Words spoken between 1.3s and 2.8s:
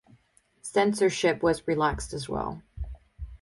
was relaxed as well.